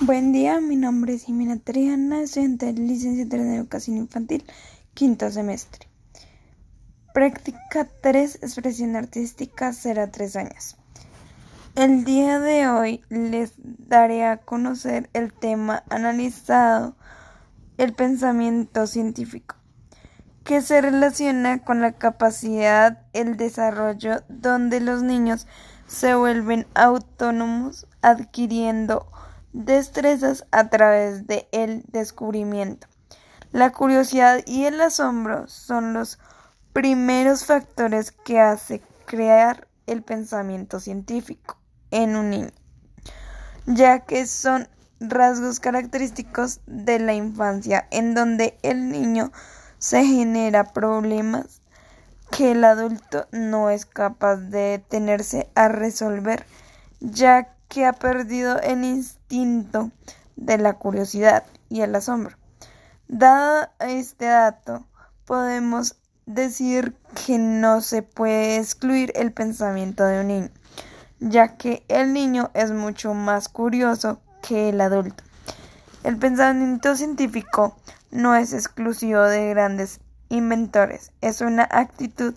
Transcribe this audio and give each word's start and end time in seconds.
Buen 0.00 0.30
día, 0.30 0.60
mi 0.60 0.76
nombre 0.76 1.14
es 1.14 1.24
Jimena 1.24 1.56
Triana, 1.58 2.20
estudiante 2.20 2.66
de 2.66 2.74
licenciatura 2.74 3.42
en 3.42 3.54
Educación 3.54 3.96
Infantil, 3.96 4.44
quinto 4.92 5.30
semestre. 5.30 5.88
Práctica 7.14 7.88
3, 8.02 8.40
expresión 8.42 8.94
artística, 8.94 9.72
será 9.72 10.10
3 10.10 10.36
años. 10.36 10.76
El 11.76 12.04
día 12.04 12.38
de 12.40 12.68
hoy 12.68 13.04
les 13.08 13.54
daré 13.56 14.26
a 14.26 14.36
conocer 14.36 15.08
el 15.14 15.32
tema 15.32 15.82
analizado, 15.88 16.94
el 17.78 17.94
pensamiento 17.94 18.86
científico, 18.86 19.56
que 20.44 20.60
se 20.60 20.82
relaciona 20.82 21.64
con 21.64 21.80
la 21.80 21.92
capacidad, 21.92 23.06
el 23.14 23.38
desarrollo, 23.38 24.22
donde 24.28 24.80
los 24.80 25.02
niños 25.02 25.46
se 25.86 26.14
vuelven 26.14 26.66
autónomos 26.74 27.86
adquiriendo 28.02 29.10
destrezas 29.56 30.46
a 30.50 30.68
través 30.68 31.26
de 31.26 31.48
el 31.50 31.82
descubrimiento. 31.88 32.86
La 33.52 33.72
curiosidad 33.72 34.40
y 34.44 34.64
el 34.64 34.80
asombro 34.82 35.48
son 35.48 35.94
los 35.94 36.18
primeros 36.74 37.46
factores 37.46 38.12
que 38.12 38.38
hace 38.38 38.82
crear 39.06 39.66
el 39.86 40.02
pensamiento 40.02 40.78
científico 40.78 41.58
en 41.90 42.16
un 42.16 42.30
niño, 42.30 42.50
ya 43.64 44.00
que 44.00 44.26
son 44.26 44.68
rasgos 45.00 45.58
característicos 45.58 46.60
de 46.66 46.98
la 46.98 47.14
infancia 47.14 47.88
en 47.90 48.14
donde 48.14 48.58
el 48.62 48.90
niño 48.90 49.32
se 49.78 50.04
genera 50.04 50.72
problemas 50.74 51.62
que 52.30 52.52
el 52.52 52.62
adulto 52.62 53.26
no 53.32 53.70
es 53.70 53.86
capaz 53.86 54.36
de 54.36 54.72
detenerse 54.72 55.48
a 55.54 55.68
resolver, 55.68 56.44
ya 57.00 57.55
que 57.68 57.86
ha 57.86 57.92
perdido 57.92 58.60
el 58.60 58.84
instinto 58.84 59.90
de 60.36 60.58
la 60.58 60.74
curiosidad 60.74 61.44
y 61.68 61.80
el 61.80 61.94
asombro. 61.94 62.36
Dado 63.08 63.68
este 63.80 64.26
dato, 64.26 64.84
podemos 65.24 65.96
decir 66.26 66.96
que 67.26 67.38
no 67.38 67.80
se 67.80 68.02
puede 68.02 68.56
excluir 68.58 69.12
el 69.14 69.32
pensamiento 69.32 70.04
de 70.04 70.20
un 70.20 70.26
niño, 70.28 70.50
ya 71.20 71.56
que 71.56 71.84
el 71.88 72.12
niño 72.12 72.50
es 72.54 72.72
mucho 72.72 73.14
más 73.14 73.48
curioso 73.48 74.20
que 74.42 74.68
el 74.70 74.80
adulto. 74.80 75.22
El 76.02 76.18
pensamiento 76.18 76.94
científico 76.96 77.76
no 78.10 78.34
es 78.34 78.52
exclusivo 78.52 79.22
de 79.22 79.50
grandes 79.50 80.00
inventores, 80.28 81.12
es 81.20 81.40
una 81.40 81.66
actitud 81.70 82.34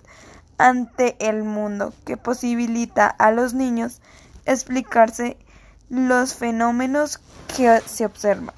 ante 0.57 1.15
el 1.19 1.43
mundo 1.43 1.93
que 2.05 2.17
posibilita 2.17 3.07
a 3.07 3.31
los 3.31 3.53
niños 3.53 4.01
explicarse 4.51 5.37
los 5.89 6.35
fenómenos 6.35 7.19
que 7.55 7.81
se 7.85 8.05
observan. 8.05 8.55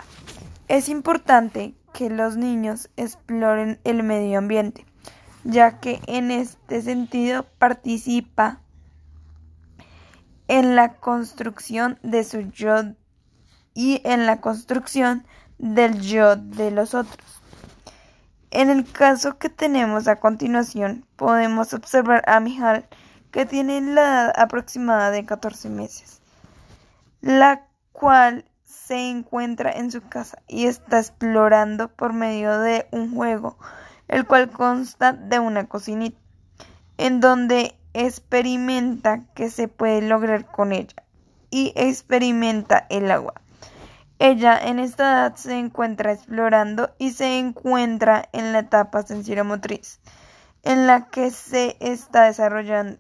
Es 0.68 0.90
importante 0.90 1.76
que 1.94 2.10
los 2.10 2.38
niños 2.38 2.90
exploren 2.98 3.80
el 3.84 4.04
medio 4.04 4.40
ambiente, 4.40 4.86
ya 5.44 5.80
que 5.80 6.02
en 6.08 6.32
este 6.32 6.82
sentido 6.82 7.46
participa 7.58 8.62
en 10.48 10.76
la 10.76 10.96
construcción 10.96 12.00
de 12.04 12.24
su 12.24 12.42
yo 12.52 12.76
y 13.74 14.02
en 14.04 14.26
la 14.26 14.42
construcción 14.42 15.26
del 15.58 16.02
yo 16.02 16.36
de 16.36 16.72
los 16.72 16.94
otros. 16.94 17.42
En 18.50 18.70
el 18.70 18.84
caso 18.84 19.38
que 19.38 19.50
tenemos 19.50 20.10
a 20.10 20.18
continuación, 20.18 21.06
podemos 21.16 21.74
observar 21.74 22.24
a 22.28 22.42
Mijal 22.42 22.86
que 23.32 23.46
tiene 23.46 23.82
la 23.82 24.02
edad 24.02 24.34
aproximada 24.36 25.10
de 25.12 25.26
14 25.26 25.70
meses, 25.70 26.22
la 27.22 27.66
cual 27.92 28.46
se 28.66 29.10
encuentra 29.10 29.72
en 29.72 29.92
su 29.92 30.02
casa 30.02 30.42
y 30.48 30.66
está 30.66 31.00
explorando 31.00 31.88
por 31.90 32.14
medio 32.14 32.60
de 32.60 32.88
un 32.92 33.16
juego, 33.16 33.58
el 34.08 34.26
cual 34.26 34.50
consta 34.50 35.14
de 35.14 35.40
una 35.40 35.68
cocinita, 35.68 36.20
en 36.98 37.22
donde 37.22 37.76
experimenta 37.94 39.26
que 39.34 39.50
se 39.50 39.68
puede 39.68 40.02
lograr 40.02 40.46
con 40.46 40.72
ella 40.74 41.04
y 41.50 41.74
experimenta 41.76 42.86
el 42.90 43.12
agua. 43.12 43.34
Ella 44.20 44.58
en 44.58 44.80
esta 44.80 45.04
edad 45.04 45.36
se 45.36 45.58
encuentra 45.58 46.12
explorando 46.12 46.94
y 47.00 47.12
se 47.12 47.40
encuentra 47.40 48.30
en 48.34 48.54
la 48.54 48.60
etapa 48.60 49.04
motriz 49.44 50.00
en 50.64 50.86
la 50.86 51.08
que 51.10 51.32
se 51.32 51.76
está 51.80 52.26
desarrollando 52.26 53.00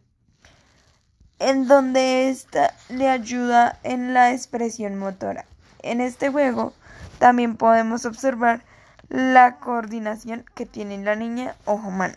en 1.41 1.67
donde 1.67 2.29
ésta 2.29 2.73
le 2.89 3.09
ayuda 3.09 3.79
en 3.81 4.13
la 4.13 4.31
expresión 4.31 4.97
motora. 4.97 5.45
En 5.81 5.99
este 5.99 6.29
juego 6.29 6.73
también 7.17 7.57
podemos 7.57 8.05
observar 8.05 8.63
la 9.09 9.57
coordinación 9.57 10.45
que 10.53 10.67
tiene 10.67 11.03
la 11.03 11.15
niña 11.15 11.55
ojo-mano. 11.65 12.13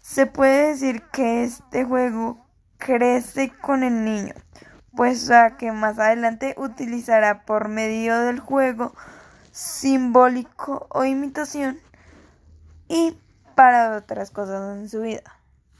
Se 0.00 0.26
puede 0.26 0.68
decir 0.68 1.02
que 1.12 1.42
este 1.42 1.84
juego 1.84 2.38
crece 2.78 3.50
con 3.50 3.82
el 3.82 4.04
niño, 4.04 4.34
pues 4.94 5.28
a 5.32 5.56
que 5.56 5.72
más 5.72 5.98
adelante 5.98 6.54
utilizará 6.56 7.44
por 7.44 7.66
medio 7.68 8.16
del 8.20 8.38
juego 8.38 8.94
simbólico 9.50 10.86
o 10.90 11.04
imitación 11.04 11.80
y 12.88 13.18
para 13.56 13.96
otras 13.96 14.30
cosas 14.30 14.78
en 14.78 14.88
su 14.88 15.00
vida. 15.00 15.36